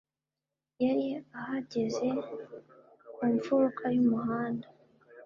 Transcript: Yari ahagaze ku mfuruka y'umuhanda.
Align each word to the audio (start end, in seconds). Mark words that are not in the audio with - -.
Yari 0.83 1.07
ahagaze 1.39 2.07
ku 3.13 3.21
mfuruka 3.35 3.83
y'umuhanda. 3.95 4.67